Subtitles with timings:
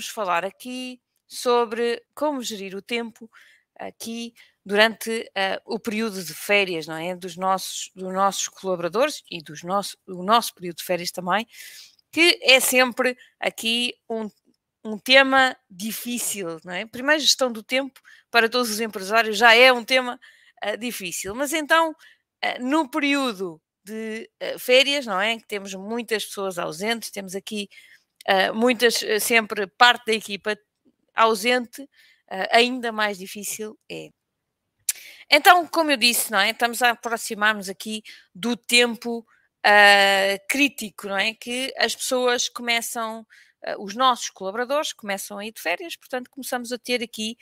[0.00, 0.98] vamos falar aqui
[1.28, 3.30] sobre como gerir o tempo
[3.78, 4.32] aqui
[4.64, 7.14] durante uh, o período de férias, não é?
[7.14, 11.46] Dos nossos, dos nossos colaboradores e dos nosso, do nosso período de férias também,
[12.10, 14.30] que é sempre aqui um,
[14.82, 16.86] um tema difícil, não é?
[16.86, 20.18] Primeiro, gestão do tempo para todos os empresários já é um tema
[20.64, 25.36] uh, difícil, mas então, uh, no período de férias, não é?
[25.38, 27.68] Que temos muitas pessoas ausentes, temos aqui
[28.54, 30.56] muitas, sempre parte da equipa
[31.14, 31.88] ausente,
[32.50, 34.10] ainda mais difícil é
[35.30, 36.50] então, como eu disse, não é?
[36.50, 38.02] Estamos a aproximar-nos aqui
[38.34, 41.32] do tempo uh, crítico, não é?
[41.34, 46.72] Que as pessoas começam, uh, os nossos colaboradores começam a ir de férias, portanto, começamos
[46.72, 47.36] a ter aqui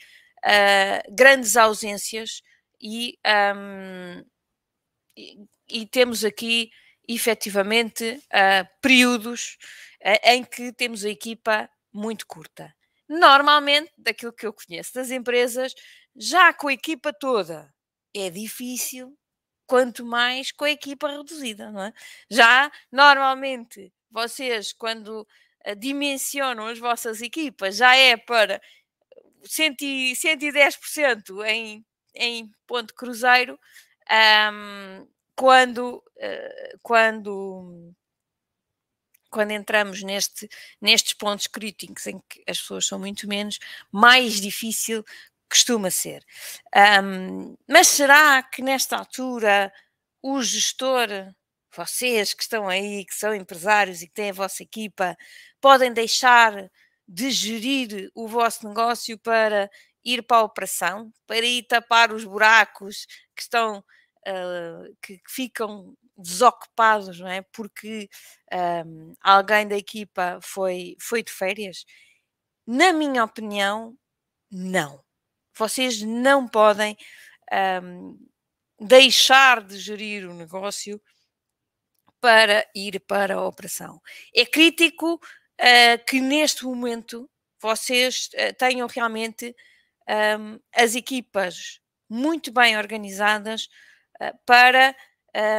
[0.45, 2.43] uh, grandes ausências
[2.79, 3.17] e,
[3.55, 4.23] um,
[5.17, 6.69] e, e, temos aqui
[7.07, 8.21] efetivamente
[8.81, 9.57] períodos
[10.23, 12.73] em que temos a equipa muito curta.
[13.07, 15.73] Normalmente, daquilo que eu conheço das empresas,
[16.15, 17.73] já com a equipa toda
[18.13, 19.17] é difícil,
[19.65, 21.93] quanto mais com a equipa reduzida, não é?
[22.29, 28.61] Já normalmente vocês, quando uh, dimensionam as vossas equipas, já é para
[29.43, 33.59] 100, 110% em, em ponto cruzeiro,
[34.51, 37.93] um, quando, uh, quando,
[39.29, 40.49] quando entramos neste,
[40.81, 43.59] nestes pontos críticos em que as pessoas são muito menos,
[43.91, 45.03] mais difícil
[45.49, 46.23] costuma ser.
[47.03, 49.73] Um, mas será que nesta altura
[50.21, 51.07] o gestor,
[51.75, 55.17] vocês que estão aí, que são empresários e que têm a vossa equipa,
[55.59, 56.69] podem deixar
[57.07, 59.69] de gerir o vosso negócio para
[60.03, 63.05] ir para a operação, para ir tapar os buracos
[63.35, 67.41] que estão, uh, que, que, ficam desocupados, não é?
[67.53, 68.09] Porque
[68.85, 71.85] um, alguém da equipa foi, foi de férias?
[72.67, 73.97] Na minha opinião,
[74.51, 75.03] não.
[75.57, 76.97] Vocês não podem
[77.83, 78.17] um,
[78.79, 81.01] deixar de gerir o negócio
[82.21, 84.01] para ir para a operação.
[84.35, 87.29] É crítico uh, que neste momento
[87.61, 89.55] vocês uh, tenham realmente
[90.39, 91.79] um, as equipas
[92.09, 93.69] muito bem organizadas
[94.21, 94.95] uh, para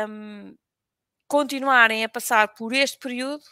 [0.09, 0.55] um,
[1.31, 3.45] continuarem a passar por este período,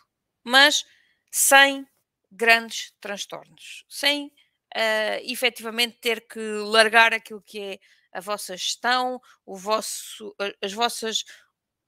[0.42, 0.84] mas
[1.30, 1.86] sem
[2.30, 7.78] grandes transtornos, sem uh, efetivamente ter que largar aquilo que é
[8.12, 11.24] a vossa gestão, o vosso, as vossas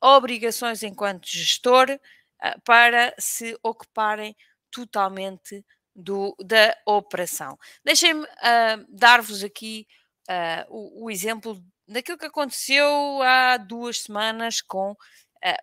[0.00, 4.37] obrigações enquanto gestor uh, para se ocuparem
[4.71, 5.65] totalmente
[5.95, 7.59] do, da operação.
[7.84, 9.89] Deixem-me uh, dar-vos aqui
[10.29, 12.87] uh, o, o, exemplo daquilo que aconteceu
[13.23, 14.95] há duas semanas com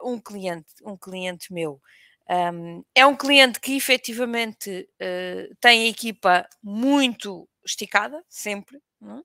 [0.01, 1.81] um cliente, um cliente meu.
[2.29, 8.81] Um, é um cliente que efetivamente uh, tem a equipa muito esticada, sempre.
[9.01, 9.23] Um,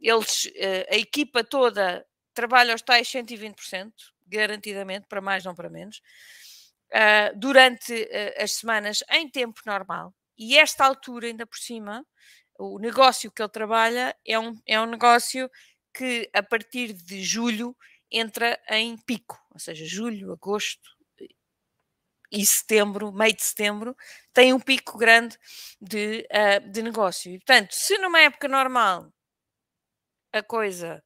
[0.00, 3.92] eles, uh, a equipa toda trabalha aos tais 120%,
[4.26, 6.02] garantidamente, para mais, não para menos,
[6.92, 10.14] uh, durante as semanas em tempo normal.
[10.36, 12.04] E esta altura, ainda por cima,
[12.58, 15.50] o negócio que ele trabalha é um, é um negócio
[15.94, 17.74] que a partir de julho
[18.10, 20.96] entra em pico, ou seja, julho, agosto,
[22.30, 23.96] e setembro, meio de setembro,
[24.32, 25.38] tem um pico grande
[25.80, 27.32] de, uh, de negócio.
[27.32, 29.12] E, portanto, se numa época normal
[30.32, 31.02] a coisa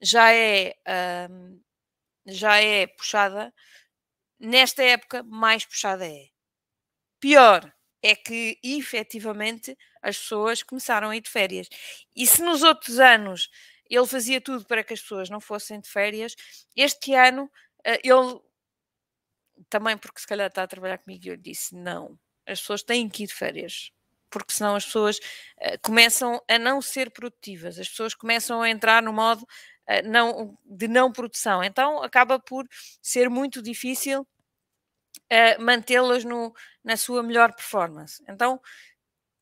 [0.00, 1.60] já é, uh,
[2.26, 3.52] já é puxada,
[4.38, 6.28] nesta época mais puxada é.
[7.20, 7.72] Pior
[8.02, 11.68] é que efetivamente as pessoas começaram a ir de férias.
[12.16, 13.50] E se nos outros anos
[13.90, 16.36] ele fazia tudo para que as pessoas não fossem de férias,
[16.76, 18.40] este ano uh, ele
[19.68, 23.24] também porque se calhar está a trabalhar comigo eu disse: não, as pessoas têm que
[23.24, 23.92] ir de férias,
[24.30, 29.02] porque senão as pessoas uh, começam a não ser produtivas, as pessoas começam a entrar
[29.02, 32.66] no modo uh, não, de não produção, então acaba por
[33.02, 36.24] ser muito difícil uh, mantê-las
[36.82, 38.22] na sua melhor performance.
[38.28, 38.60] Então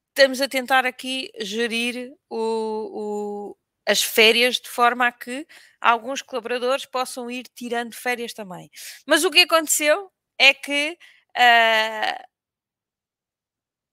[0.08, 3.56] estamos a tentar aqui gerir o
[3.88, 5.46] as férias de forma a que
[5.80, 8.70] alguns colaboradores possam ir tirando férias também.
[9.06, 10.98] Mas o que aconteceu é que
[11.30, 12.28] uh,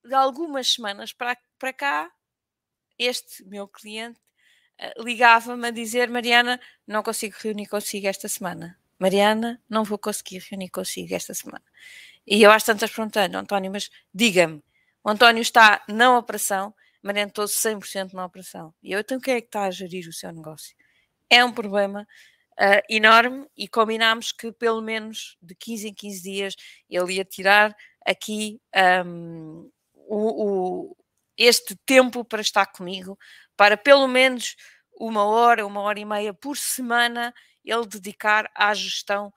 [0.05, 2.11] de algumas semanas para, para cá,
[2.99, 4.19] este meu cliente
[4.81, 8.77] uh, ligava-me a dizer: Mariana, não consigo reunir consigo esta semana.
[8.99, 11.63] Mariana, não vou conseguir reunir consigo esta semana.
[12.27, 14.61] E eu às tantas perguntando, António, mas diga-me,
[15.01, 16.73] o António está na operação,
[17.11, 18.73] estou 100% na operação.
[18.81, 20.75] E eu, então, quem é que está a gerir o seu negócio?
[21.29, 22.07] É um problema
[22.59, 26.55] uh, enorme e combinámos que pelo menos de 15 em 15 dias
[26.89, 27.75] ele ia tirar
[28.05, 28.59] aqui
[29.05, 30.97] um, o, o,
[31.37, 33.17] este tempo para estar comigo,
[33.57, 34.55] para pelo menos
[34.99, 39.33] uma hora, uma hora e meia por semana, ele dedicar à gestão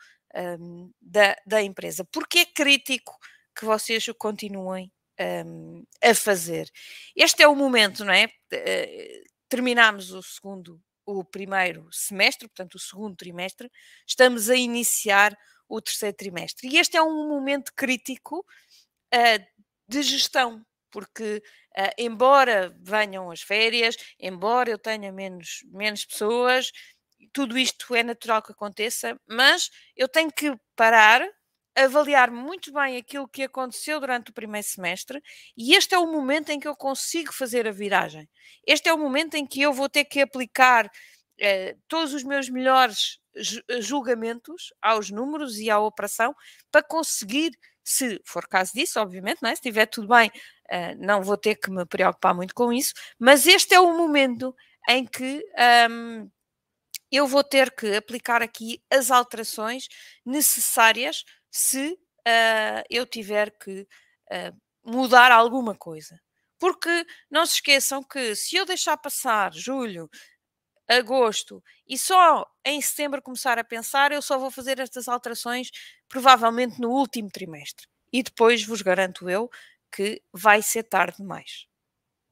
[0.60, 2.04] um, da, da empresa.
[2.04, 3.16] Porque é crítico
[3.56, 6.70] que vocês continuem um, a fazer.
[7.16, 8.28] Este é o momento, não é?
[8.52, 13.70] Eh, terminamos o segundo, o primeiro semestre, portanto, o segundo trimestre,
[14.06, 15.36] estamos a iniciar
[15.68, 16.68] o terceiro trimestre.
[16.68, 19.46] E este é um momento crítico uh,
[19.88, 21.42] de gestão, porque
[21.76, 26.72] uh, embora venham as férias, embora eu tenha menos, menos pessoas,
[27.32, 31.26] tudo isto é natural que aconteça, mas eu tenho que parar,
[31.84, 35.22] avaliar muito bem aquilo que aconteceu durante o primeiro semestre
[35.56, 38.28] e este é o momento em que eu consigo fazer a viragem.
[38.66, 40.90] Este é o momento em que eu vou ter que aplicar
[41.40, 43.18] eh, todos os meus melhores
[43.80, 46.34] julgamentos aos números e à operação
[46.70, 47.52] para conseguir,
[47.84, 49.54] se for caso disso, obviamente, não é?
[49.54, 53.46] se estiver tudo bem, uh, não vou ter que me preocupar muito com isso, mas
[53.46, 54.54] este é o momento
[54.88, 55.44] em que
[55.90, 56.30] um,
[57.10, 59.88] eu vou ter que aplicar aqui as alterações
[60.24, 66.20] necessárias se uh, eu tiver que uh, mudar alguma coisa.
[66.58, 70.10] Porque não se esqueçam que se eu deixar passar julho,
[70.88, 75.70] agosto e só em setembro começar a pensar, eu só vou fazer estas alterações
[76.08, 77.86] provavelmente no último trimestre.
[78.12, 79.50] E depois vos garanto eu
[79.92, 81.66] que vai ser tarde demais.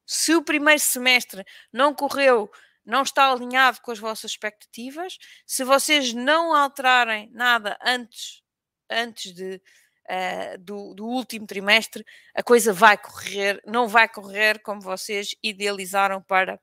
[0.05, 2.49] Se o primeiro semestre não correu
[2.87, 8.41] não está alinhado com as vossas expectativas, se vocês não alterarem nada antes,
[8.89, 9.61] antes de,
[10.09, 16.21] uh, do, do, último trimestre, a coisa vai correr, não vai correr como vocês idealizaram
[16.21, 16.59] para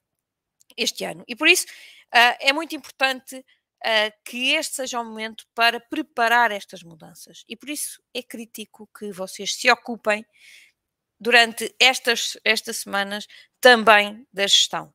[0.77, 1.25] este ano.
[1.29, 6.51] E por isso uh, é muito importante uh, que este seja o momento para preparar
[6.51, 7.45] estas mudanças.
[7.49, 10.25] E por isso é crítico que vocês se ocupem
[11.21, 13.27] durante estas, estas semanas
[13.61, 14.93] também da gestão.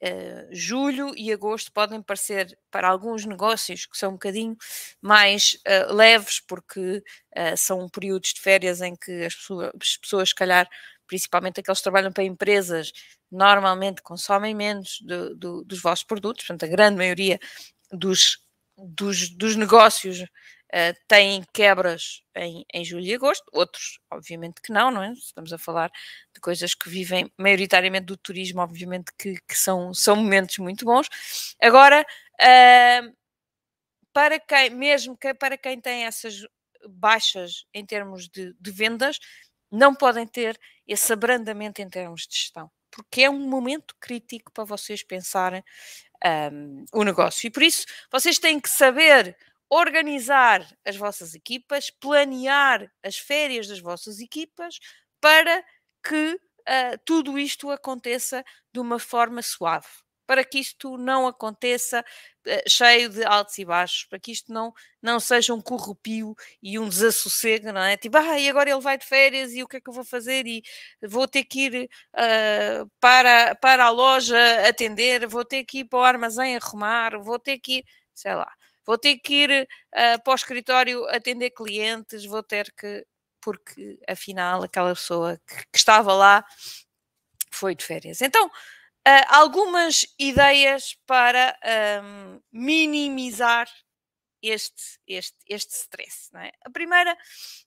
[0.00, 4.56] Uh, julho e agosto podem parecer para alguns negócios que são um bocadinho
[5.02, 7.02] mais uh, leves, porque
[7.36, 10.68] uh, são períodos de férias em que as pessoas, as pessoas, se calhar,
[11.06, 12.92] principalmente aqueles que trabalham para empresas,
[13.30, 17.40] normalmente consomem menos do, do, dos vossos produtos, portanto, a grande maioria
[17.90, 18.38] dos,
[18.76, 20.24] dos, dos negócios
[20.74, 25.12] uh, têm quebras em, em julho e agosto, outros, obviamente, que não, não é?
[25.12, 25.90] Estamos a falar
[26.34, 31.08] de coisas que vivem maioritariamente do turismo, obviamente, que, que são, são momentos muito bons.
[31.60, 32.04] Agora,
[32.40, 33.16] uh,
[34.12, 36.46] para quem, mesmo que, para quem tem essas
[36.88, 39.18] baixas em termos de, de vendas,
[39.70, 44.64] não podem ter esse abrandamento em termos de gestão, porque é um momento crítico para
[44.64, 45.62] vocês pensarem
[46.52, 47.46] um, o negócio.
[47.46, 49.36] E por isso vocês têm que saber
[49.70, 54.78] organizar as vossas equipas, planear as férias das vossas equipas
[55.20, 55.64] para
[56.02, 59.86] que uh, tudo isto aconteça de uma forma suave.
[60.26, 64.72] Para que isto não aconteça uh, cheio de altos e baixos, para que isto não,
[65.02, 67.96] não seja um corrupio e um desassossego, não é?
[67.96, 70.04] Tipo, ah, e agora ele vai de férias e o que é que eu vou
[70.04, 70.46] fazer?
[70.46, 70.62] E
[71.02, 74.36] vou ter que ir uh, para, para a loja
[74.66, 77.84] atender, vou ter que ir para o armazém arrumar, vou ter que ir,
[78.14, 78.50] sei lá
[78.88, 83.06] vou ter que ir uh, para o escritório atender clientes, vou ter que,
[83.38, 86.42] porque afinal aquela pessoa que, que estava lá
[87.52, 88.22] foi de férias.
[88.22, 91.54] Então, uh, algumas ideias para
[92.02, 93.68] um, minimizar
[94.42, 96.30] este, este, este stress.
[96.36, 96.50] É?
[96.64, 97.14] A primeira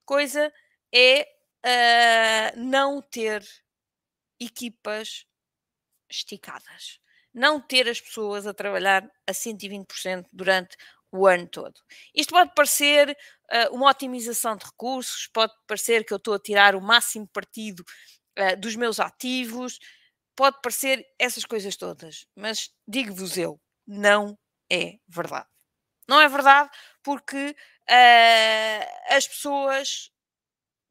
[0.03, 0.51] coisa
[0.91, 1.27] é
[1.63, 3.45] uh, não ter
[4.39, 5.27] equipas
[6.09, 6.99] esticadas.
[7.31, 10.75] Não ter as pessoas a trabalhar a 120% durante
[11.11, 11.79] o ano todo.
[12.15, 16.75] Isto pode parecer uh, uma otimização de recursos, pode parecer que eu estou a tirar
[16.75, 17.83] o máximo partido
[18.39, 19.79] uh, dos meus ativos,
[20.35, 24.37] pode parecer essas coisas todas, mas digo-vos eu, não
[24.71, 25.49] é verdade.
[26.07, 26.69] Não é verdade
[27.03, 27.55] porque
[27.89, 30.11] uh, as pessoas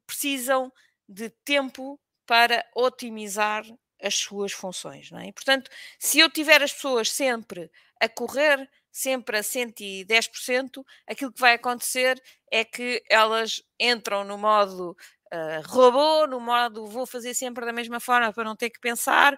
[0.05, 0.71] precisam
[1.07, 3.65] de tempo para otimizar
[4.01, 5.27] as suas funções, não é?
[5.27, 11.39] E, portanto, se eu tiver as pessoas sempre a correr sempre a 110%, aquilo que
[11.39, 12.21] vai acontecer
[12.51, 14.95] é que elas entram no modo
[15.33, 19.37] uh, robô, no modo vou fazer sempre da mesma forma para não ter que pensar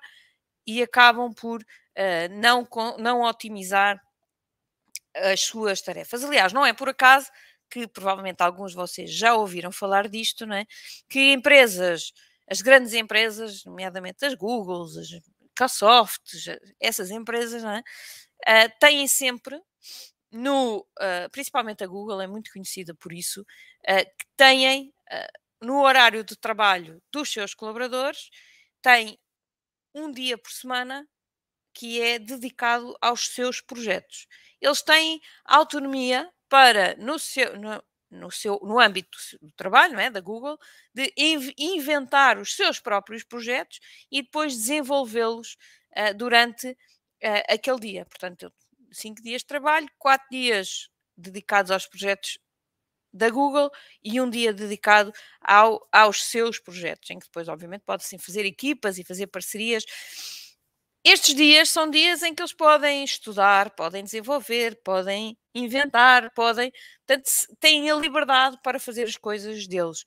[0.66, 2.68] e acabam por uh, não,
[2.98, 4.02] não otimizar
[5.16, 6.24] as suas tarefas.
[6.24, 7.30] Aliás, não é por acaso
[7.70, 10.66] que provavelmente alguns de vocês já ouviram falar disto, não é?
[11.10, 12.12] Que empresas,
[12.50, 15.10] as grandes empresas, nomeadamente as Googles, as
[15.54, 16.22] Microsoft,
[16.80, 17.84] essas empresas, não é?
[18.48, 19.62] Uh, têm sempre
[20.32, 24.94] no, uh, principalmente a Google é muito conhecida por isso, uh, que têm
[25.62, 28.30] no horário de trabalho dos seus colaboradores,
[28.82, 29.18] tem
[29.94, 31.08] um dia por semana
[31.74, 34.28] que é dedicado aos seus projetos.
[34.62, 40.22] Eles têm autonomia para, no seu, no, no, seu, no âmbito do trabalho, é, da
[40.22, 40.58] Google,
[40.94, 41.12] de
[41.58, 43.80] inventar os seus próprios projetos
[44.12, 45.58] e depois desenvolvê-los
[45.98, 46.78] uh, durante
[47.24, 48.06] uh, aquele dia.
[48.06, 48.52] Portanto,
[48.92, 52.38] cinco dias de trabalho, quatro dias dedicados aos projetos
[53.14, 53.70] da Google
[54.04, 58.98] e um dia dedicado ao, aos seus projetos, em que depois, obviamente, pode-se fazer equipas
[58.98, 59.86] e fazer parcerias.
[61.06, 66.72] Estes dias são dias em que eles podem estudar, podem desenvolver, podem inventar, podem.
[67.06, 70.06] Portanto, têm a liberdade para fazer as coisas deles.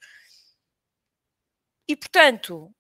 [1.87, 2.75] E, portanto,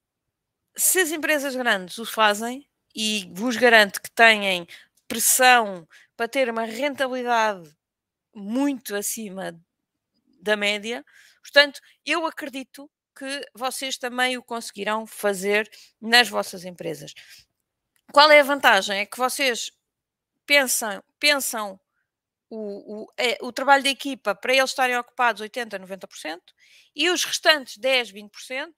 [0.76, 2.66] se as empresas grandes o fazem,
[2.96, 4.66] e vos garanto que têm
[5.06, 5.86] pressão
[6.16, 7.70] para ter uma rentabilidade
[8.34, 9.54] muito acima
[10.40, 11.04] da média.
[11.42, 17.12] Portanto, eu acredito que vocês também o conseguirão fazer nas vossas empresas.
[18.12, 19.00] Qual é a vantagem?
[19.00, 19.70] É que vocês
[20.46, 21.78] pensam, pensam
[22.48, 26.40] o, o, é, o trabalho da equipa para eles estarem ocupados 80%, 90%
[26.94, 28.72] e os restantes 10%, 20%,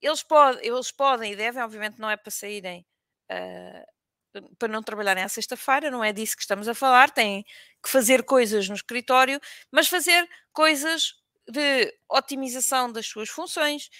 [0.00, 2.84] eles, pod, eles podem e devem, obviamente não é para saírem
[3.30, 7.44] uh, para não trabalharem à sexta-feira, não é disso que estamos a falar, têm
[7.82, 9.38] que fazer coisas no escritório,
[9.70, 11.14] mas fazer coisas
[11.46, 13.90] de otimização das suas funções,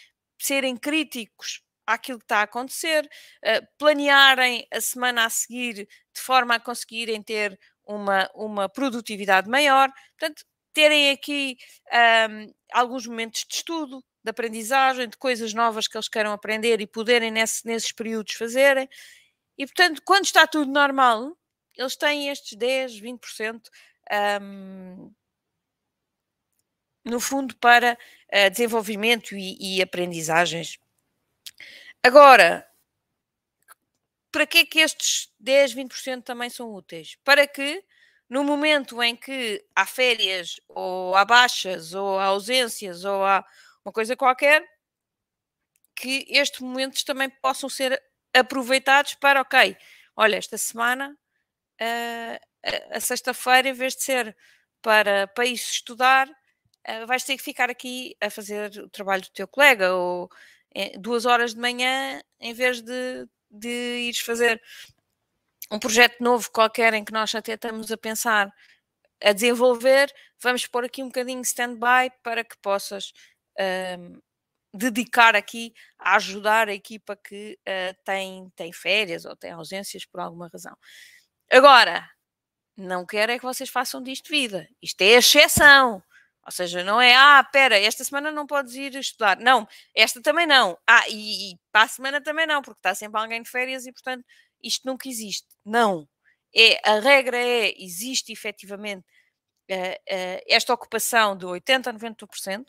[0.40, 6.54] serem críticos àquilo que está a acontecer, uh, planearem a semana a seguir de forma
[6.54, 9.90] a conseguirem ter uma, uma produtividade maior.
[10.18, 11.56] Portanto, terem aqui
[12.30, 16.86] um, alguns momentos de estudo, de aprendizagem, de coisas novas que eles queiram aprender e
[16.86, 18.88] poderem nesse, nesses períodos fazerem.
[19.58, 21.36] E, portanto, quando está tudo normal,
[21.76, 23.68] eles têm estes 10, 20%
[24.40, 25.12] um,
[27.04, 27.98] no fundo para
[28.32, 30.78] uh, desenvolvimento e, e, aprendizagens.
[32.02, 32.66] Agora,
[34.30, 37.16] para que é que estes 10, 20% também são úteis?
[37.24, 37.84] Para que
[38.28, 43.44] no momento em que há férias, ou há baixas, ou há ausências, ou há
[43.84, 44.64] uma coisa qualquer,
[45.94, 48.00] que estes momentos também possam ser
[48.34, 49.76] aproveitados para, ok,
[50.16, 51.16] olha, esta semana,
[51.80, 52.38] uh,
[52.90, 54.36] a sexta-feira, em vez de ser
[54.80, 59.30] para, para isso estudar, uh, vais ter que ficar aqui a fazer o trabalho do
[59.30, 60.30] teu colega, ou
[60.74, 63.68] é, duas horas de manhã, em vez de, de
[64.08, 64.62] ires fazer
[65.70, 68.52] um projeto novo qualquer em que nós até estamos a pensar
[69.22, 73.12] a desenvolver, vamos pôr aqui um bocadinho stand-by para que possas
[73.99, 74.21] um,
[74.75, 80.21] dedicar aqui a ajudar a equipa que uh, tem, tem férias ou tem ausências por
[80.21, 80.76] alguma razão.
[81.50, 82.09] Agora,
[82.76, 84.68] não quero é que vocês façam disto vida.
[84.82, 86.02] Isto é exceção.
[86.44, 89.38] Ou seja, não é, ah, pera, esta semana não podes ir estudar.
[89.38, 90.76] Não, esta também não.
[90.88, 93.92] Ah, e, e para a semana também não, porque está sempre alguém de férias e,
[93.92, 94.25] portanto,
[94.62, 95.47] isto nunca existe.
[95.64, 96.09] Não.
[96.54, 99.04] É, a regra é, existe efetivamente
[99.71, 102.64] uh, uh, esta ocupação de 80% a 90%.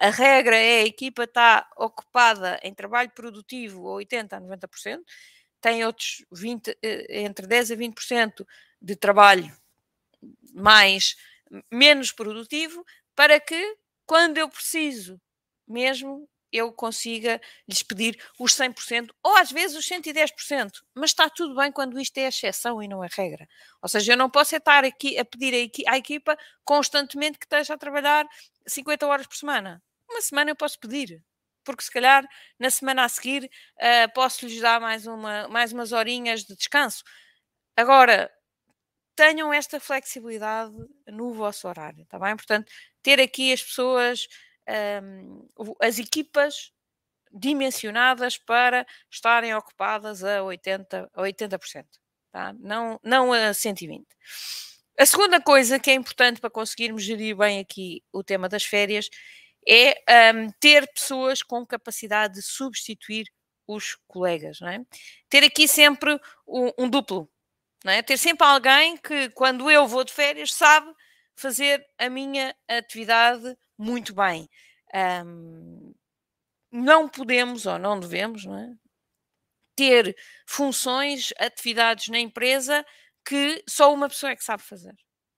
[0.00, 5.02] A regra é a equipa está ocupada em trabalho produtivo 80% a 90%.
[5.60, 8.46] Tem outros 20, uh, eh, entre 10% a 20%
[8.80, 9.52] de trabalho
[10.54, 11.16] mais
[11.70, 13.76] menos produtivo para que
[14.06, 15.20] quando eu preciso
[15.66, 21.54] mesmo eu consiga lhes pedir os 100% ou às vezes os 110%, mas está tudo
[21.54, 23.46] bem quando isto é exceção e não é regra.
[23.82, 27.78] Ou seja, eu não posso estar aqui a pedir à equipa constantemente que esteja a
[27.78, 28.26] trabalhar
[28.66, 29.82] 50 horas por semana.
[30.08, 31.22] Uma semana eu posso pedir,
[31.64, 32.26] porque se calhar
[32.58, 37.04] na semana a seguir uh, posso lhes dar mais, uma, mais umas horinhas de descanso.
[37.76, 38.30] Agora,
[39.16, 40.74] tenham esta flexibilidade
[41.06, 42.36] no vosso horário, está bem?
[42.36, 42.70] Portanto,
[43.02, 44.28] ter aqui as pessoas
[45.02, 45.46] um,
[45.80, 46.72] as equipas
[47.32, 51.84] dimensionadas para estarem ocupadas a 80%, a 80%
[52.30, 52.54] tá?
[52.58, 54.04] não, não a 120%.
[54.98, 59.08] A segunda coisa que é importante para conseguirmos gerir bem aqui o tema das férias
[59.68, 63.26] é um, ter pessoas com capacidade de substituir
[63.66, 64.80] os colegas, é?
[65.28, 67.30] Ter aqui sempre um, um duplo,
[67.84, 68.02] é?
[68.02, 70.90] Ter sempre alguém que, quando eu vou de férias, sabe
[71.36, 74.48] fazer a minha atividade muito bem.
[75.24, 75.94] Um,
[76.72, 78.74] não podemos ou não devemos não é?
[79.76, 82.84] ter funções, atividades na empresa
[83.24, 84.94] que só uma pessoa é que sabe fazer.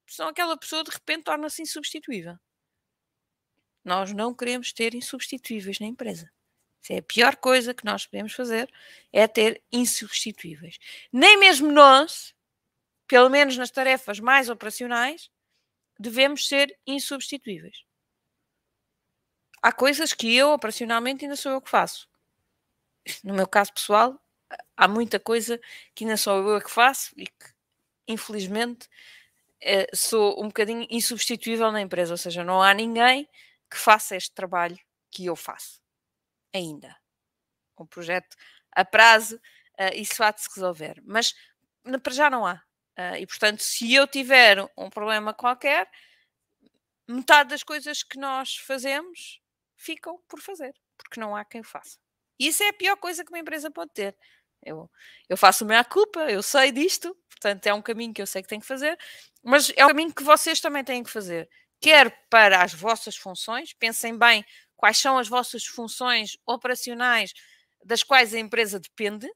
[0.09, 2.37] Senão aquela pessoa de repente torna-se insubstituível.
[3.91, 6.31] Nós não queremos ter insubstituíveis na empresa.
[6.81, 8.73] Isso é a pior coisa que nós podemos fazer,
[9.13, 10.79] é ter insubstituíveis.
[11.13, 12.33] Nem mesmo nós,
[13.09, 15.29] pelo menos nas tarefas mais operacionais,
[15.99, 17.83] devemos ser insubstituíveis.
[19.61, 22.09] há coisas que eu, operacionalmente, ainda sou eu que faço.
[23.25, 24.21] No meu caso pessoal,
[24.77, 25.61] há muita coisa
[25.97, 27.47] que ainda sou eu que faço e que,
[28.07, 28.89] infelizmente,
[29.61, 32.15] eh, sou um bocadinho insubstituível na empresa.
[32.15, 33.29] Ou seja, não há ninguém
[33.71, 34.79] que faça este trabalho
[35.11, 35.81] que eu faço.
[36.55, 36.97] Ainda.
[37.79, 38.37] Um projeto
[38.73, 41.01] a prazo, uh, isso há de se resolver.
[41.05, 41.35] Mas
[42.03, 42.63] para já não há.
[42.99, 45.91] Uh, e portanto, se eu tiver um problema qualquer,
[47.09, 49.41] metade das coisas que nós fazemos
[49.77, 51.99] ficam por fazer, porque não há quem faça.
[52.39, 54.17] Isso é a pior coisa que uma empresa pode ter.
[54.63, 54.91] Eu,
[55.29, 58.43] eu faço a minha culpa, eu sei disto, portanto é um caminho que eu sei
[58.43, 58.99] que tenho que fazer,
[59.43, 61.49] mas é um caminho que vocês também têm que fazer.
[61.81, 64.45] Quer para as vossas funções, pensem bem
[64.77, 67.33] quais são as vossas funções operacionais
[67.85, 69.29] das quais a empresa depende,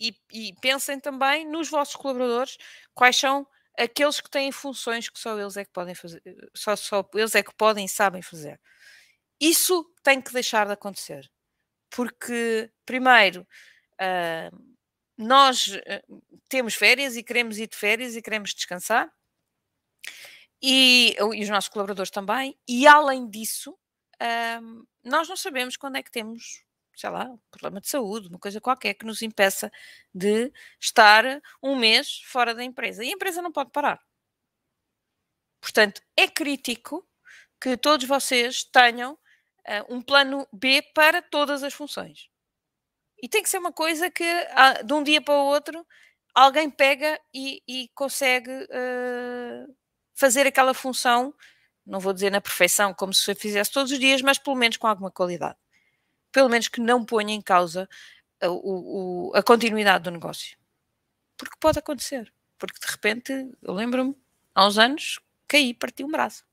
[0.00, 2.56] e, e pensem também nos vossos colaboradores,
[2.94, 3.46] quais são
[3.78, 6.20] aqueles que têm funções que só eles é que podem fazer,
[6.54, 8.60] só, só eles é que podem e sabem fazer.
[9.40, 11.30] Isso tem que deixar de acontecer.
[11.90, 13.46] Porque, primeiro,
[14.00, 14.74] uh,
[15.16, 19.12] nós uh, temos férias e queremos ir de férias e queremos descansar,
[20.62, 26.02] e, e os nossos colaboradores também, e além disso, uh, nós não sabemos quando é
[26.02, 26.64] que temos
[26.94, 29.70] sei lá, um problema de saúde, uma coisa qualquer que nos impeça
[30.14, 31.24] de estar
[31.62, 33.04] um mês fora da empresa.
[33.04, 34.00] E a empresa não pode parar.
[35.60, 37.06] Portanto, é crítico
[37.60, 39.18] que todos vocês tenham uh,
[39.94, 42.28] um plano B para todas as funções.
[43.22, 45.86] E tem que ser uma coisa que uh, de um dia para o outro
[46.34, 49.76] alguém pega e, e consegue uh,
[50.14, 51.34] fazer aquela função,
[51.86, 54.86] não vou dizer na perfeição como se fizesse todos os dias, mas pelo menos com
[54.86, 55.56] alguma qualidade
[56.32, 57.88] pelo menos que não ponha em causa
[58.40, 60.56] a, o, a continuidade do negócio.
[61.36, 62.32] Porque pode acontecer.
[62.58, 64.16] Porque de repente, eu lembro-me,
[64.54, 66.44] há uns anos, caí, parti um braço.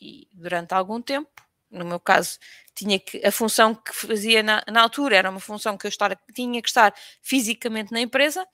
[0.00, 1.30] E durante algum tempo,
[1.70, 2.38] no meu caso,
[2.74, 6.14] tinha que a função que fazia na, na altura era uma função que eu estar,
[6.34, 8.46] tinha que estar fisicamente na empresa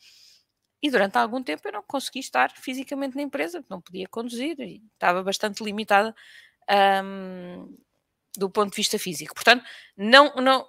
[0.82, 4.82] e durante algum tempo eu não consegui estar fisicamente na empresa, não podia conduzir e
[4.94, 6.14] estava bastante limitada
[7.04, 7.76] um,
[8.36, 9.34] do ponto de vista físico.
[9.34, 9.64] Portanto,
[9.96, 10.66] não, não,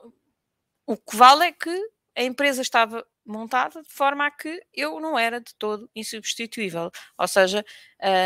[0.86, 5.20] o que vale é que a empresa estava montada de forma a que eu não
[5.20, 6.89] era de todo insubstituível.
[7.17, 7.63] Ou seja,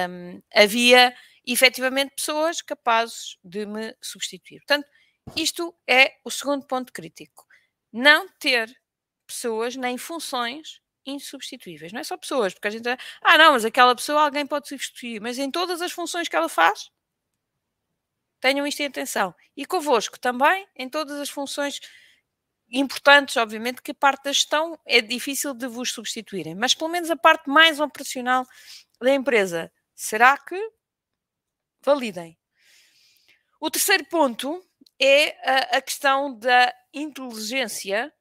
[0.10, 1.13] um, havia
[1.46, 4.60] efetivamente pessoas capazes de me substituir.
[4.60, 4.88] Portanto,
[5.36, 7.46] isto é o segundo ponto crítico.
[7.91, 8.72] Não ter
[9.28, 11.92] pessoas nem funções insubstituíveis.
[11.92, 12.88] Não é só pessoas, porque a gente.
[13.22, 16.50] Ah, não, mas aquela pessoa alguém pode substituir, mas em todas as funções que ela
[16.50, 16.90] faz,
[18.42, 19.34] Tenham isto em atenção.
[19.56, 21.80] E convosco também, em todas as funções
[22.72, 27.12] importantes, obviamente, que a parte da gestão é difícil de vos substituírem, mas pelo menos
[27.12, 28.48] a parte mais operacional
[29.00, 30.58] da empresa, será que
[31.84, 32.38] validem?
[33.60, 34.66] O terceiro ponto
[35.00, 38.12] é a, questão da inteligência,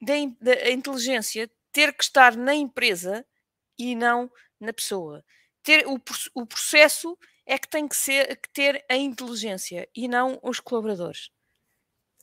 [0.00, 3.24] da, da inteligência ter que estar na empresa
[3.78, 5.24] e não na pessoa.
[5.62, 6.00] Ter o,
[6.34, 11.30] o processo é que tem que, ser, que ter a inteligência e não os colaboradores.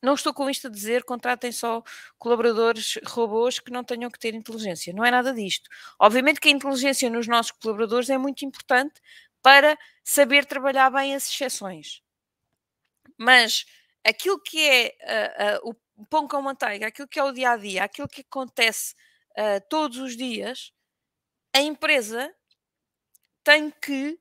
[0.01, 1.83] Não estou com isto a dizer contratem só
[2.19, 4.93] colaboradores robôs que não tenham que ter inteligência.
[4.93, 5.67] Não é nada disto.
[5.99, 9.01] Obviamente que a inteligência nos nossos colaboradores é muito importante
[9.41, 12.01] para saber trabalhar bem as exceções.
[13.17, 13.65] Mas
[14.05, 17.57] aquilo que é uh, uh, o pão com manteiga, aquilo que é o dia a
[17.57, 18.93] dia, aquilo que acontece
[19.37, 20.71] uh, todos os dias,
[21.55, 22.33] a empresa
[23.43, 24.19] tem que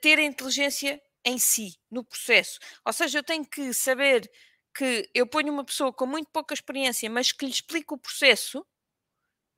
[0.00, 2.60] ter a inteligência em si, no processo.
[2.84, 4.30] Ou seja, eu tenho que saber
[4.72, 8.64] que eu ponho uma pessoa com muito pouca experiência, mas que lhe explico o processo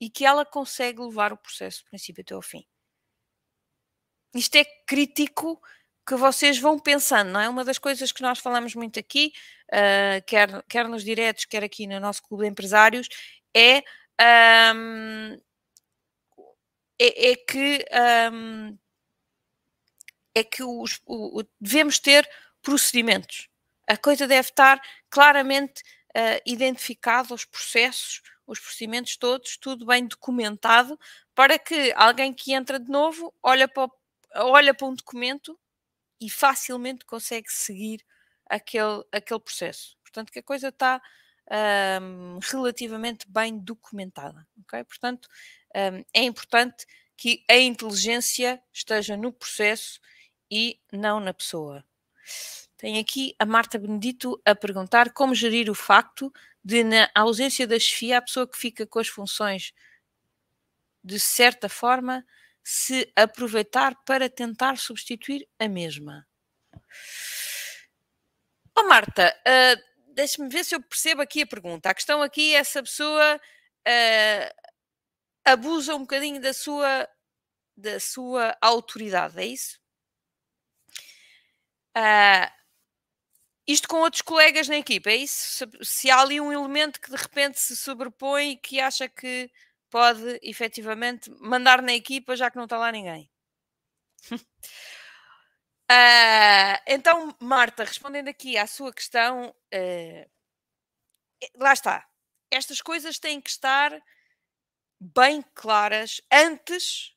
[0.00, 2.64] e que ela consegue levar o processo do princípio até ao fim.
[4.34, 5.60] Isto é crítico
[6.06, 7.48] que vocês vão pensando, não é?
[7.48, 9.32] Uma das coisas que nós falamos muito aqui,
[9.72, 13.08] uh, quer, quer nos diretos, quer aqui no nosso clube de empresários,
[13.54, 13.82] é,
[14.20, 15.40] um,
[16.98, 17.84] é, é, que
[18.32, 18.78] um,
[20.34, 22.28] é que os, o, o, devemos ter
[22.62, 23.48] procedimentos.
[23.86, 30.98] A coisa deve estar claramente uh, identificado, os processos, os procedimentos todos, tudo bem documentado,
[31.34, 33.90] para que alguém que entra de novo olha para,
[34.36, 35.58] olha para um documento
[36.20, 38.04] e facilmente consegue seguir
[38.46, 39.96] aquele, aquele processo.
[40.02, 41.00] Portanto, que a coisa está
[41.50, 44.46] um, relativamente bem documentada.
[44.62, 44.84] Okay?
[44.84, 45.28] Portanto,
[45.74, 50.00] um, é importante que a inteligência esteja no processo
[50.50, 51.84] e não na pessoa.
[52.76, 56.32] Tem aqui a Marta Benedito a perguntar como gerir o facto
[56.62, 59.72] de, na ausência da chefia, a pessoa que fica com as funções,
[61.02, 62.24] de certa forma,
[62.62, 66.26] se aproveitar para tentar substituir a mesma.
[68.76, 71.88] Oh, Marta, uh, deixa-me ver se eu percebo aqui a pergunta.
[71.88, 74.70] A questão aqui é se a pessoa uh,
[75.44, 77.08] abusa um bocadinho da sua,
[77.76, 79.78] da sua autoridade, é isso?
[81.96, 82.50] Uh,
[83.64, 85.68] isto com outros colegas na equipa, é isso?
[85.80, 89.48] Se, se, há ali um elemento que de repente se sobrepõe e que acha que
[89.88, 93.30] pode efetivamente mandar na equipa já que não está lá ninguém.
[95.90, 100.30] Uh, então, Marta, respondendo aqui à sua questão, uh,
[101.56, 102.06] lá está.
[102.50, 103.92] Estas coisas têm que estar
[105.00, 107.14] bem claras antes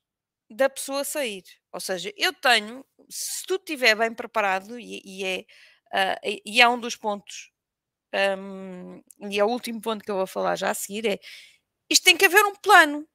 [0.49, 1.43] da pessoa sair.
[1.71, 5.45] Ou seja, eu tenho, se tudo estiver bem preparado, e, e é,
[5.93, 7.51] uh, e é um dos pontos,
[8.13, 11.19] um, e é o último ponto que eu vou falar já a seguir, é
[11.89, 13.07] isto tem que haver um plano.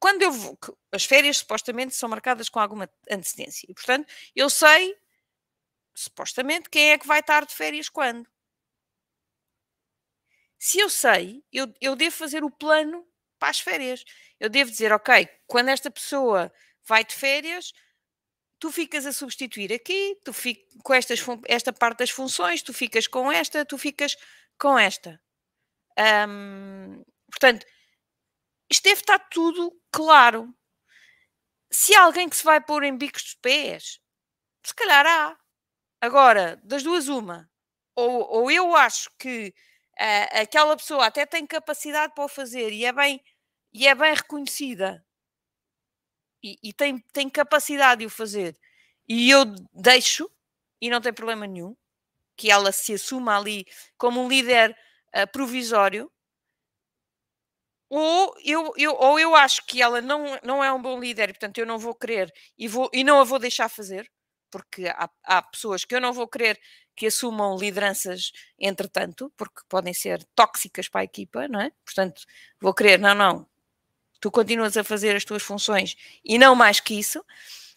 [0.00, 0.58] Quando eu vou,
[0.90, 4.96] as férias supostamente são marcadas com alguma antecedência, e portanto eu sei
[5.94, 8.26] supostamente quem é que vai estar de férias quando.
[10.58, 13.06] Se eu sei, eu, eu devo fazer o plano
[13.38, 14.04] para as férias.
[14.38, 16.52] Eu devo dizer, ok, quando esta pessoa
[16.86, 17.72] vai de férias,
[18.58, 20.32] tu ficas a substituir aqui, tu
[20.84, 24.16] com estas, esta parte das funções, tu ficas com esta, tu ficas
[24.58, 25.20] com esta.
[27.30, 27.66] Portanto,
[28.70, 30.54] isto deve estar tudo claro.
[31.70, 34.00] Se há alguém que se vai pôr em bicos dos pés,
[34.64, 35.38] se calhar há.
[36.00, 37.50] Agora, das duas, uma.
[37.94, 39.54] Ou, ou eu acho que
[40.00, 43.22] uh, aquela pessoa até tem capacidade para o fazer e é bem,
[43.72, 45.04] e é bem reconhecida
[46.42, 48.56] e, e tem, tem capacidade de o fazer
[49.08, 50.30] e eu deixo
[50.80, 51.76] e não tem problema nenhum
[52.36, 53.66] que ela se assuma ali
[53.98, 54.70] como um líder
[55.14, 56.10] uh, provisório
[57.90, 61.32] ou eu, eu, ou eu acho que ela não, não é um bom líder e
[61.32, 64.10] portanto eu não vou querer e, vou, e não a vou deixar fazer
[64.50, 66.58] porque há, há pessoas que eu não vou querer
[66.96, 71.72] que assumam lideranças entretanto, porque podem ser tóxicas para a equipa, não é?
[71.84, 72.22] Portanto,
[72.60, 73.46] vou querer, não, não,
[74.20, 77.24] tu continuas a fazer as tuas funções e não mais que isso.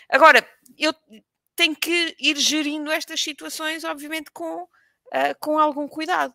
[0.10, 0.48] Agora,
[0.78, 0.94] eu
[1.56, 4.70] tenho que ir gerindo estas situações, obviamente, com, uh,
[5.40, 6.34] com algum cuidado.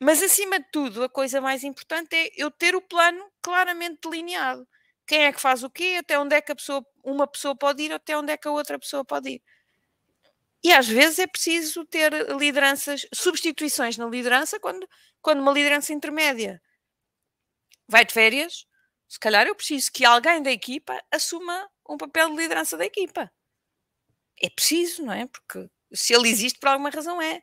[0.00, 4.66] Mas, acima de tudo, a coisa mais importante é eu ter o plano claramente delineado.
[5.06, 7.82] Quem é que faz o quê, até onde é que a pessoa, uma pessoa pode
[7.82, 9.42] ir, até onde é que a outra pessoa pode ir.
[10.64, 14.86] E às vezes é preciso ter lideranças, substituições na liderança, quando,
[15.22, 16.60] quando uma liderança intermédia
[17.88, 18.66] vai de férias,
[19.08, 23.30] se calhar eu preciso que alguém da equipa assuma um papel de liderança da equipa.
[24.42, 25.26] É preciso, não é?
[25.26, 27.42] Porque se ele existe por alguma razão é.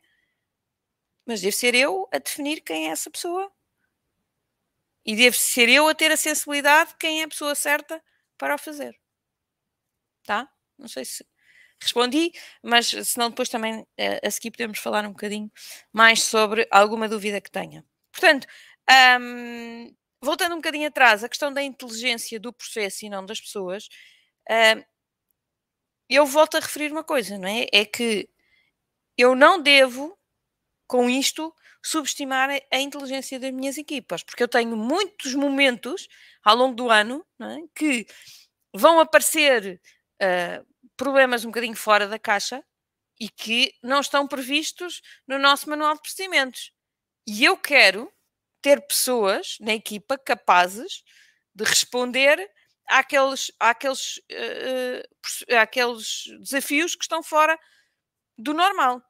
[1.25, 3.51] Mas devo ser eu a definir quem é essa pessoa.
[5.05, 8.01] E devo ser eu a ter a sensibilidade de quem é a pessoa certa
[8.37, 8.97] para o fazer.
[10.25, 10.47] Tá?
[10.77, 11.25] Não sei se
[11.81, 12.31] respondi,
[12.63, 15.51] mas senão depois também eh, a seguir podemos falar um bocadinho
[15.91, 17.85] mais sobre alguma dúvida que tenha.
[18.11, 18.47] Portanto,
[19.19, 23.87] hum, voltando um bocadinho atrás, a questão da inteligência do processo e não das pessoas,
[24.49, 24.83] uh,
[26.09, 27.67] eu volto a referir uma coisa, não é?
[27.73, 28.29] É que
[29.17, 30.17] eu não devo,
[30.93, 31.51] com isto,
[31.83, 36.07] subestimar a inteligência das minhas equipas, porque eu tenho muitos momentos
[36.43, 37.57] ao longo do ano é?
[37.73, 38.05] que
[38.71, 39.81] vão aparecer
[40.21, 42.63] uh, problemas um bocadinho fora da caixa
[43.19, 46.71] e que não estão previstos no nosso manual de procedimentos.
[47.25, 48.13] E eu quero
[48.61, 51.03] ter pessoas na equipa capazes
[51.55, 52.51] de responder
[52.87, 57.59] àqueles, àqueles, uh, àqueles desafios que estão fora
[58.37, 59.01] do normal.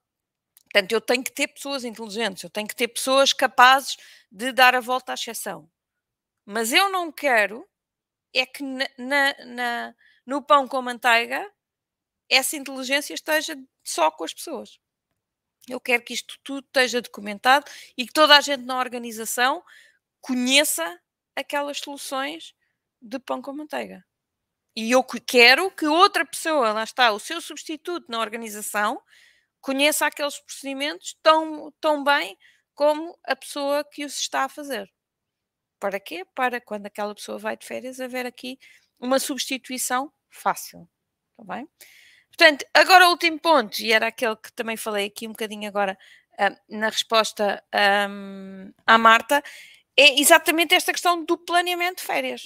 [0.74, 3.96] Portanto, eu tenho que ter pessoas inteligentes, eu tenho que ter pessoas capazes
[4.32, 5.70] de dar a volta à exceção.
[6.44, 7.70] Mas eu não quero
[8.34, 11.48] é que na, na, na, no pão com manteiga
[12.28, 14.80] essa inteligência esteja só com as pessoas.
[15.70, 19.64] Eu quero que isto tudo esteja documentado e que toda a gente na organização
[20.20, 21.00] conheça
[21.36, 22.56] aquelas soluções
[23.00, 24.04] de pão com manteiga.
[24.76, 29.00] E eu quero que outra pessoa, lá está, o seu substituto na organização,
[29.64, 32.38] conheça aqueles procedimentos tão, tão bem
[32.76, 34.92] como a pessoa que os está a fazer.
[35.80, 36.26] Para quê?
[36.36, 38.60] Para quando aquela pessoa vai de férias haver aqui
[39.00, 40.88] uma substituição fácil.
[41.32, 41.68] Está bem?
[42.28, 45.98] Portanto, agora o último ponto, e era aquele que também falei aqui um bocadinho agora
[46.34, 47.64] uh, na resposta
[48.10, 49.42] um, à Marta,
[49.96, 52.42] é exatamente esta questão do planeamento de férias.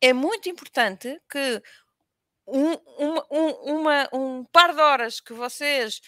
[0.00, 1.62] É muito importante que
[2.46, 6.00] um, um, uma, um par de horas que vocês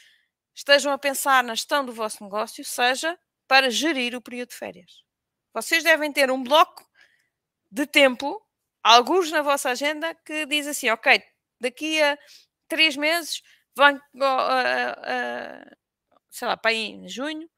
[0.54, 5.02] estejam a pensar na gestão do vosso negócio seja para gerir o período de férias.
[5.54, 6.86] Vocês devem ter um bloco
[7.70, 8.40] de tempo,
[8.82, 11.22] alguns na vossa agenda, que diz assim: ok,
[11.60, 12.18] daqui a
[12.68, 13.42] três meses
[13.76, 15.76] venho, uh, uh,
[16.30, 17.48] sei lá, para aí em junho,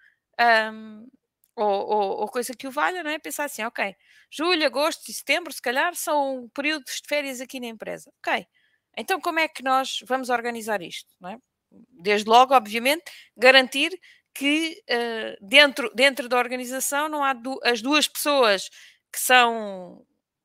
[0.73, 1.09] um,
[1.57, 3.19] ou, ou, ou, coisa que o valha, não é?
[3.19, 3.95] Pensar assim, ok,
[4.31, 8.11] julho, agosto e setembro, se calhar, são períodos de férias aqui na empresa.
[8.19, 8.47] Ok,
[9.00, 11.08] então como é que nós vamos organizar isto?
[11.26, 11.36] É?
[11.70, 13.04] Desde logo, obviamente,
[13.36, 13.98] garantir
[14.34, 18.68] que uh, dentro, dentro da organização não há du as duas pessoas
[19.12, 20.04] que são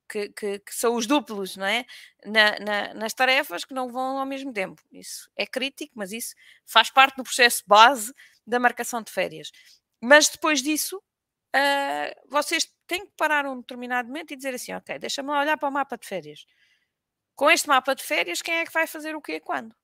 [0.09, 1.85] que, que, que, são os duplos, não é?
[2.25, 4.81] Na, na, nas tarefas que não vão ao mesmo tempo.
[4.91, 8.13] Isso é crítico, mas isso faz parte do processo base
[8.45, 9.51] da marcação de férias.
[10.01, 14.99] Mas depois disso, uh, vocês têm que parar um determinado momento e dizer assim: ok,
[14.99, 16.45] deixa-me olhar para o mapa de férias.
[17.35, 19.75] Com este mapa de férias, quem é que vai fazer o quê quando?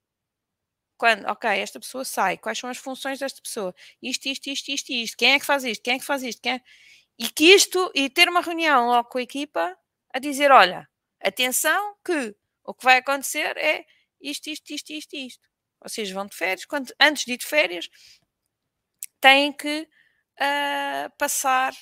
[0.97, 3.73] Quando, ok, esta pessoa sai, quais são as funções desta pessoa?
[4.01, 5.17] Isto, isto, isto, isto, isto.
[5.17, 5.81] Quem é que faz isto?
[5.81, 6.41] Quem é que faz isto?
[6.41, 6.61] Quem é...
[7.19, 9.77] E que isto, e ter uma reunião logo com a equipa
[10.13, 10.87] a dizer: olha,
[11.21, 13.85] atenção, que o que vai acontecer é
[14.21, 15.49] isto, isto, isto, isto, isto.
[15.83, 17.89] Vocês vão de férias, quando, antes de ir de férias,
[19.19, 19.87] têm que
[20.39, 21.73] uh, passar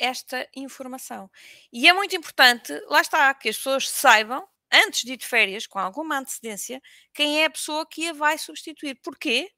[0.00, 1.30] esta informação.
[1.72, 5.66] E é muito importante, lá está, que as pessoas saibam, antes de ir de férias,
[5.66, 6.80] com alguma antecedência,
[7.12, 8.98] quem é a pessoa que a vai substituir.
[9.02, 9.52] Porquê?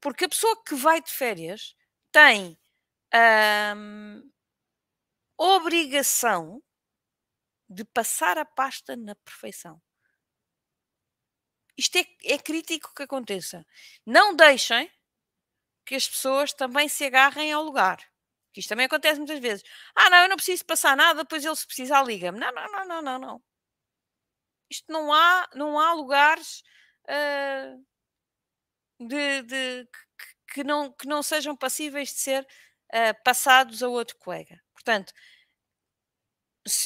[0.00, 1.74] Porque a pessoa que vai de férias
[2.12, 2.58] tem
[3.76, 4.30] um,
[5.38, 6.62] obrigação
[7.68, 9.80] de passar a pasta na perfeição.
[11.76, 13.64] Isto é, é crítico que aconteça.
[14.04, 14.90] Não deixem
[15.86, 18.11] que as pessoas também se agarrem ao lugar.
[18.60, 19.64] Isto também acontece muitas vezes.
[19.94, 22.38] Ah, não, eu não preciso passar nada, depois ele se precisar liga-me.
[22.38, 23.42] Não, não, não, não, não, não.
[24.70, 26.62] Isto não há, não há lugares
[27.08, 27.84] uh,
[29.00, 34.16] de, de que, que, não, que não sejam passíveis de ser uh, passados a outro
[34.18, 34.60] colega.
[34.72, 35.12] Portanto,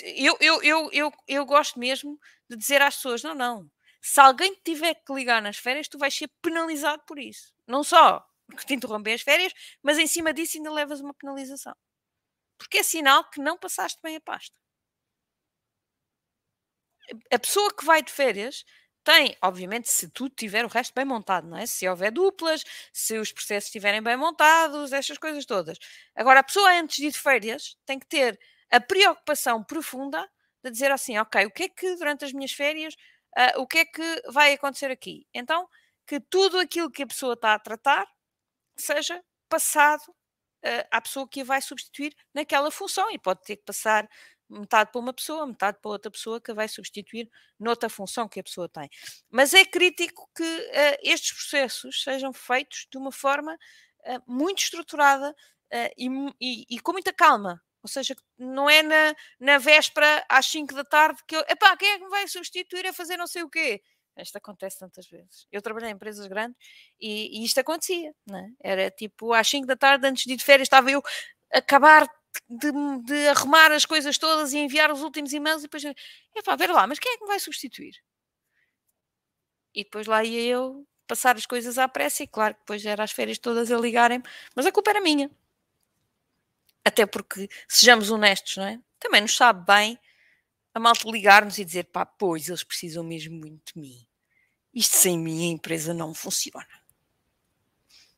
[0.03, 3.71] eu, eu, eu, eu, eu gosto mesmo de dizer às pessoas: não, não.
[4.01, 7.53] Se alguém tiver que ligar nas férias, tu vais ser penalizado por isso.
[7.67, 11.75] Não só porque te interrompem as férias, mas em cima disso ainda levas uma penalização.
[12.59, 14.55] Porque é sinal que não passaste bem a pasta.
[17.33, 18.65] A pessoa que vai de férias
[19.05, 21.65] tem, obviamente, se tudo tiver o resto bem montado, não é?
[21.65, 25.79] Se houver duplas, se os processos estiverem bem montados, estas coisas todas.
[26.17, 28.39] Agora, a pessoa antes de ir de férias tem que ter
[28.71, 30.29] a preocupação profunda
[30.65, 32.95] de dizer assim, ok, o que é que durante as minhas férias,
[33.39, 35.25] uh, o que é que vai acontecer aqui?
[35.33, 35.69] Então,
[36.05, 38.07] que tudo aquilo que a pessoa está a tratar
[38.83, 43.65] seja passado uh, à pessoa que a vai substituir naquela função e pode ter que
[43.65, 44.09] passar
[44.49, 48.39] metade para uma pessoa, metade para outra pessoa que a vai substituir noutra função que
[48.39, 48.89] a pessoa tem.
[49.29, 55.35] Mas é crítico que uh, estes processos sejam feitos de uma forma uh, muito estruturada
[55.99, 56.09] e,
[56.41, 57.61] e, e, com muita calma.
[57.83, 61.89] Ou seja, não é na, na véspera às 5 da tarde que eu, epá, quem
[61.89, 63.83] é que me vai substituir a fazer não sei o quê?
[64.23, 65.47] Isto acontece tantas vezes.
[65.53, 66.57] Eu trabalhei em empresas grandes
[67.01, 68.49] e, e isto acontecia, é?
[68.61, 71.03] Era tipo às 5 da tarde, antes de ir de férias, estava eu
[71.53, 72.09] a acabar
[72.49, 72.73] de,
[73.05, 75.95] de, arrumar as coisas todas e enviar os últimos e-mails e depois, é
[76.45, 77.95] pá, ver lá, mas quem é que me vai substituir?
[79.75, 83.05] E depois lá ia eu passar as coisas à pressa e claro que depois era
[83.05, 84.25] as férias todas a ligarem-me,
[84.55, 85.31] mas a culpa era minha.
[86.85, 88.81] Até porque, sejamos honestos, não é?
[88.99, 89.99] Também nos sabe bem
[90.77, 94.07] a malta ligar-nos e dizer, pá, pois, eles precisam mesmo muito de mim.
[94.75, 96.69] Isto sem mim a empresa não funciona.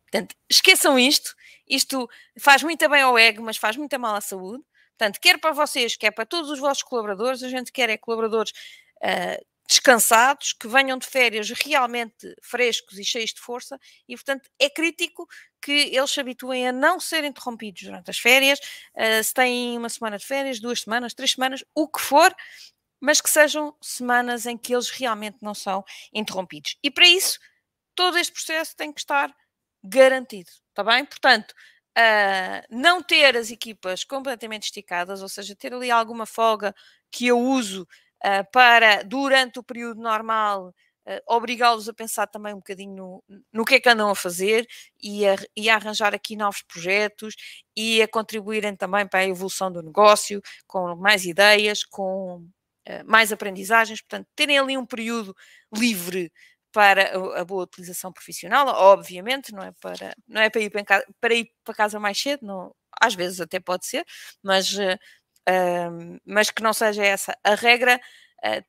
[0.03, 1.37] Portanto, esqueçam isto.
[1.69, 4.65] Isto faz muito bem ao ego, mas faz muito mal à saúde.
[4.97, 8.51] Portanto, quer para vocês, quer para todos os vossos colaboradores, a gente quer é colaboradores
[8.97, 14.69] uh, descansados, que venham de férias realmente frescos e cheios de força, e portanto é
[14.69, 15.29] crítico
[15.61, 18.59] que eles se habituem a não ser interrompidos durante as férias,
[18.95, 22.35] uh, se têm uma semana de férias, duas semanas, três semanas, o que for,
[23.01, 26.77] mas que sejam semanas em que eles realmente não são interrompidos.
[26.83, 27.39] E para isso,
[27.95, 29.35] todo este processo tem que estar
[29.83, 31.05] garantido, está bem?
[31.05, 31.53] Portanto,
[31.97, 36.75] uh, não ter as equipas completamente esticadas, ou seja, ter ali alguma folga
[37.11, 37.83] que eu uso
[38.25, 40.75] uh, para, durante o período normal,
[41.09, 44.67] uh, obrigá-los a pensar também um bocadinho no, no que é que andam a fazer
[45.01, 47.35] e a, e a arranjar aqui novos projetos
[47.77, 52.37] e a contribuírem também para a evolução do negócio, com mais ideias, com
[52.89, 55.35] uh, mais aprendizagens, portanto, terem ali um período
[55.75, 56.33] livre
[56.73, 61.07] para a boa utilização profissional, obviamente, não é para, não é para, ir, para, casa,
[61.21, 64.05] para ir para casa mais cedo, não, às vezes até pode ser,
[64.43, 64.77] mas
[65.49, 68.01] uh, mas que não seja essa a regra,
[68.45, 68.65] uh,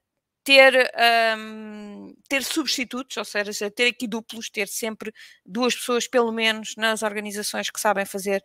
[0.49, 0.91] ter,
[1.37, 5.13] um, ter substitutos, ou seja, ter aqui duplos, ter sempre
[5.45, 8.43] duas pessoas, pelo menos, nas organizações que sabem fazer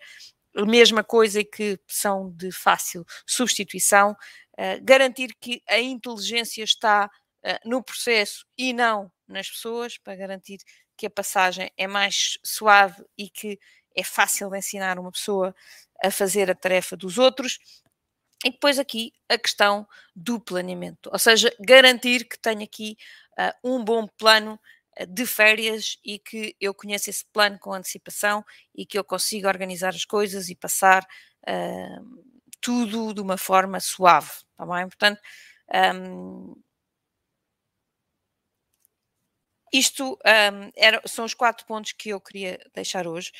[0.54, 7.06] a mesma coisa e que são de fácil substituição, uh, garantir que a inteligência está
[7.06, 10.58] uh, no processo e não nas pessoas, para garantir
[10.98, 13.58] que a passagem é mais suave e que
[13.96, 15.54] é fácil de ensinar uma pessoa
[16.02, 17.58] a fazer a tarefa dos outros.
[18.44, 22.96] E depois aqui a questão do planeamento, ou seja, garantir que tenho aqui
[23.38, 24.60] uh, um bom plano
[25.00, 29.48] uh, de férias e que eu conheça esse plano com antecipação e que eu consiga
[29.48, 31.06] organizar as coisas e passar
[31.48, 32.24] uh,
[32.60, 34.88] tudo de uma forma suave, tá bem?
[34.88, 35.20] Portanto,
[35.94, 36.54] um,
[39.72, 43.32] isto um, era, são os quatro pontos que eu queria deixar hoje.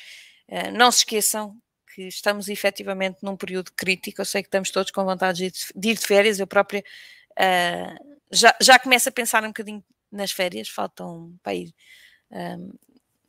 [0.49, 1.61] Uh, não se esqueçam
[1.95, 4.19] que estamos efetivamente num período crítico.
[4.19, 6.39] Eu sei que estamos todos com vontade de ir de, férias.
[6.39, 6.83] Eu própria
[7.31, 9.81] uh, já, já começo a pensar um bocadinho
[10.11, 10.67] nas férias.
[10.67, 11.73] Faltam para ir
[12.29, 12.73] um,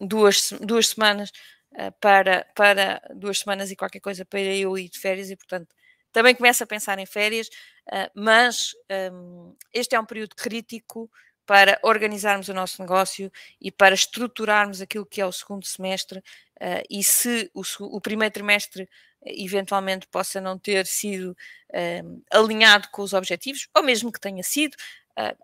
[0.01, 1.31] duas, duas semanas
[1.75, 5.73] uh, para, para duas semanas e qualquer coisa para eu ir de férias e, portanto,
[6.11, 7.47] também começo a pensar em férias.
[7.87, 8.73] Uh, mas
[9.13, 11.09] um, este é um período crítico
[11.47, 13.31] para organizarmos o nosso negócio
[13.61, 16.19] e para estruturarmos aquilo que é o segundo semestre.
[16.61, 17.63] Uh, e se o,
[17.97, 18.89] o, primeiro trimestre
[19.25, 21.37] eventualmente possa não ter sido
[21.71, 24.75] uh, alinhado com os objetivos, ou mesmo que tenha sido,
[25.19, 25.37] uh,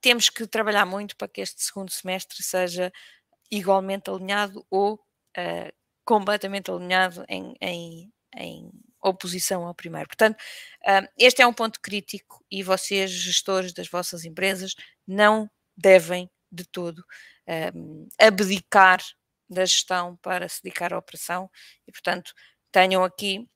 [0.00, 2.90] temos que trabalhar muito para que este segundo semestre seja
[3.50, 5.00] igualmente alinhado ou
[6.02, 8.70] completamente alinhado em, em, em
[9.02, 10.08] oposição ao primeiro.
[10.08, 10.42] Portanto,
[11.18, 14.74] este é um ponto crítico e vocês, gestores das vossas empresas,
[15.06, 17.04] não devem de todo
[18.20, 19.00] abdicar
[19.48, 21.50] da gestão para se dedicar à operação
[21.86, 22.32] e, portanto,
[22.72, 23.48] tenham aqui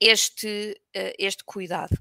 [0.00, 1.96] este, uh, este cuidado.